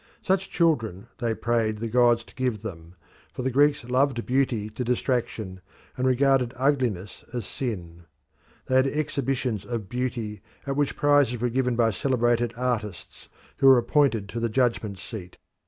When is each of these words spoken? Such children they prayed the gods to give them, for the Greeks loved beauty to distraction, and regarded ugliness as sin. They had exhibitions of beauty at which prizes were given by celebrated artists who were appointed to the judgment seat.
Such 0.23 0.49
children 0.49 1.09
they 1.19 1.35
prayed 1.35 1.77
the 1.77 1.87
gods 1.87 2.23
to 2.23 2.33
give 2.33 2.63
them, 2.63 2.95
for 3.31 3.43
the 3.43 3.51
Greeks 3.51 3.83
loved 3.83 4.25
beauty 4.25 4.67
to 4.71 4.83
distraction, 4.83 5.61
and 5.95 6.07
regarded 6.07 6.55
ugliness 6.57 7.23
as 7.33 7.45
sin. 7.45 8.05
They 8.65 8.77
had 8.77 8.87
exhibitions 8.87 9.63
of 9.63 9.89
beauty 9.89 10.41
at 10.65 10.75
which 10.75 10.95
prizes 10.97 11.39
were 11.39 11.49
given 11.49 11.75
by 11.75 11.91
celebrated 11.91 12.51
artists 12.57 13.29
who 13.57 13.67
were 13.67 13.77
appointed 13.77 14.27
to 14.29 14.39
the 14.39 14.49
judgment 14.49 14.97
seat. 14.97 15.37